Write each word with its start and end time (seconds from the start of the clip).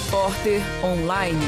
Repórter 0.00 0.62
Online. 0.82 1.38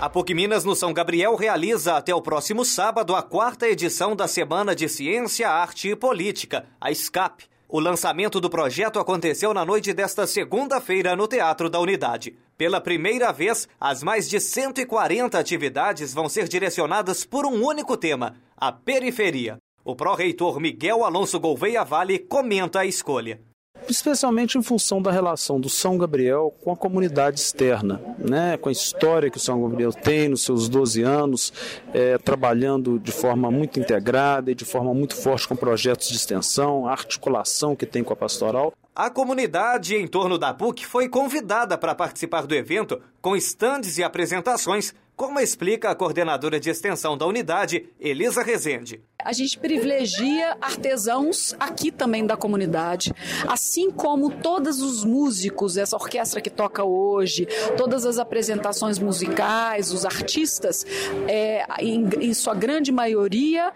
A 0.00 0.08
PUC 0.08 0.34
Minas 0.34 0.64
no 0.64 0.76
São 0.76 0.92
Gabriel 0.92 1.34
realiza 1.34 1.96
até 1.96 2.14
o 2.14 2.22
próximo 2.22 2.64
sábado 2.64 3.16
a 3.16 3.22
quarta 3.22 3.66
edição 3.66 4.14
da 4.14 4.28
Semana 4.28 4.74
de 4.74 4.88
Ciência, 4.88 5.48
Arte 5.48 5.88
e 5.88 5.96
Política, 5.96 6.66
a 6.80 6.94
SCAP. 6.94 7.44
O 7.68 7.80
lançamento 7.80 8.40
do 8.40 8.48
projeto 8.48 9.00
aconteceu 9.00 9.52
na 9.52 9.64
noite 9.64 9.92
desta 9.92 10.26
segunda-feira 10.26 11.16
no 11.16 11.26
Teatro 11.26 11.68
da 11.68 11.80
Unidade. 11.80 12.36
Pela 12.56 12.80
primeira 12.80 13.32
vez, 13.32 13.66
as 13.80 14.02
mais 14.02 14.28
de 14.28 14.38
140 14.38 15.38
atividades 15.38 16.14
vão 16.14 16.28
ser 16.28 16.46
direcionadas 16.46 17.24
por 17.24 17.44
um 17.44 17.66
único 17.66 17.96
tema: 17.96 18.36
a 18.56 18.70
periferia. 18.70 19.58
O 19.84 19.96
pró-reitor 19.96 20.60
Miguel 20.60 21.04
Alonso 21.04 21.40
Gouveia 21.40 21.82
Vale 21.82 22.20
comenta 22.20 22.80
a 22.80 22.86
escolha 22.86 23.40
especialmente 23.88 24.58
em 24.58 24.62
função 24.62 25.00
da 25.00 25.10
relação 25.10 25.60
do 25.60 25.68
São 25.68 25.96
Gabriel 25.96 26.54
com 26.62 26.72
a 26.72 26.76
comunidade 26.76 27.40
externa, 27.40 28.00
né? 28.18 28.56
com 28.56 28.68
a 28.68 28.72
história 28.72 29.30
que 29.30 29.36
o 29.36 29.40
São 29.40 29.62
Gabriel 29.62 29.92
tem 29.92 30.28
nos 30.28 30.42
seus 30.42 30.68
12 30.68 31.02
anos, 31.02 31.52
é, 31.92 32.18
trabalhando 32.18 32.98
de 32.98 33.12
forma 33.12 33.50
muito 33.50 33.78
integrada 33.78 34.50
e 34.50 34.54
de 34.54 34.64
forma 34.64 34.92
muito 34.94 35.16
forte 35.16 35.48
com 35.48 35.56
projetos 35.56 36.08
de 36.08 36.16
extensão, 36.16 36.86
a 36.86 36.92
articulação 36.92 37.74
que 37.76 37.86
tem 37.86 38.02
com 38.02 38.12
a 38.12 38.16
pastoral. 38.16 38.72
A 38.94 39.08
comunidade 39.08 39.96
em 39.96 40.06
torno 40.06 40.36
da 40.36 40.52
PUC 40.52 40.84
foi 40.86 41.08
convidada 41.08 41.78
para 41.78 41.94
participar 41.94 42.46
do 42.46 42.54
evento 42.54 43.00
com 43.22 43.34
estandes 43.34 43.96
e 43.96 44.04
apresentações, 44.04 44.94
como 45.16 45.40
explica 45.40 45.90
a 45.90 45.94
coordenadora 45.94 46.60
de 46.60 46.68
extensão 46.68 47.16
da 47.16 47.26
unidade, 47.26 47.88
Elisa 47.98 48.42
Rezende. 48.42 49.02
A 49.24 49.32
gente 49.32 49.58
privilegia 49.58 50.56
artesãos 50.60 51.54
aqui 51.58 51.90
também 51.90 52.26
da 52.26 52.36
comunidade, 52.36 53.12
assim 53.46 53.90
como 53.90 54.30
todos 54.30 54.82
os 54.82 55.04
músicos, 55.04 55.76
essa 55.76 55.96
orquestra 55.96 56.40
que 56.40 56.50
toca 56.50 56.82
hoje, 56.84 57.46
todas 57.76 58.04
as 58.04 58.18
apresentações 58.18 58.98
musicais, 58.98 59.92
os 59.92 60.04
artistas, 60.04 60.84
é, 61.28 61.64
em, 61.78 62.08
em 62.20 62.34
sua 62.34 62.54
grande 62.54 62.90
maioria, 62.90 63.72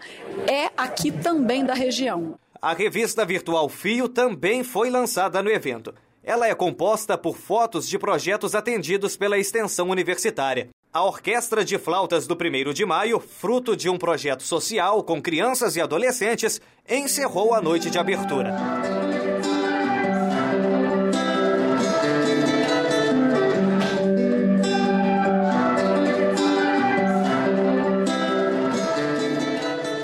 é 0.47 0.69
aqui 0.75 1.11
também 1.11 1.65
da 1.65 1.73
região. 1.73 2.37
A 2.61 2.73
revista 2.73 3.25
virtual 3.25 3.69
Fio 3.69 4.09
também 4.09 4.63
foi 4.63 4.89
lançada 4.89 5.41
no 5.41 5.49
evento. 5.49 5.93
Ela 6.23 6.47
é 6.47 6.53
composta 6.53 7.17
por 7.17 7.37
fotos 7.37 7.87
de 7.87 7.97
projetos 7.97 8.53
atendidos 8.53 9.15
pela 9.15 9.37
extensão 9.37 9.89
universitária. 9.89 10.67
A 10.97 11.03
Orquestra 11.03 11.63
de 11.63 11.77
Flautas 11.77 12.25
do 12.25 12.33
1 12.33 12.73
de 12.73 12.83
Maio, 12.83 13.19
fruto 13.19 13.77
de 13.77 13.87
um 13.87 13.99
projeto 13.99 14.41
social 14.41 15.03
com 15.03 15.21
crianças 15.21 15.75
e 15.75 15.79
adolescentes, 15.79 16.59
encerrou 16.89 17.53
a 17.53 17.61
noite 17.61 17.91
de 17.91 17.99
abertura. 17.99 19.06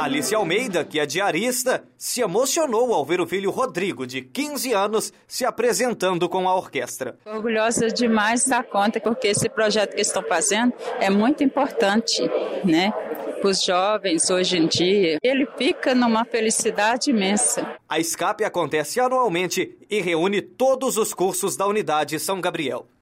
Alice 0.04 0.36
Almeida, 0.36 0.84
que 0.84 1.00
é 1.00 1.06
diarista, 1.06 1.82
se 1.98 2.20
emocionou 2.20 2.94
ao 2.94 3.06
ver 3.06 3.22
o 3.22 3.26
filho 3.26 3.50
Rodrigo, 3.50 4.06
de 4.06 4.22
15 4.22 4.74
anos, 4.74 5.14
se 5.26 5.46
apresentando 5.46 6.28
com 6.28 6.50
a 6.50 6.54
orquestra. 6.54 7.18
Orgulhosa 7.26 7.88
demais 7.88 8.46
da 8.46 8.62
conta, 8.62 9.00
porque 9.00 9.30
esse 9.30 9.48
projeto 9.48 9.96
que 9.96 10.02
estão 10.02 10.22
fazendo 10.22 10.74
é 11.00 11.10
muito 11.10 11.42
importante, 11.42 12.22
né? 12.66 12.92
Para 13.40 13.50
os 13.50 13.64
jovens 13.64 14.30
hoje 14.30 14.58
em 14.58 14.68
dia. 14.68 15.20
Ele 15.24 15.48
fica 15.58 15.96
numa 15.96 16.26
felicidade 16.26 17.10
imensa. 17.10 17.66
A 17.88 17.98
escape 17.98 18.44
acontece 18.44 19.00
anualmente 19.00 19.78
e 19.90 20.02
reúne 20.02 20.42
todos 20.42 20.98
os 20.98 21.14
cursos 21.14 21.56
da 21.56 21.66
unidade 21.66 22.20
São 22.20 22.42
Gabriel. 22.42 22.90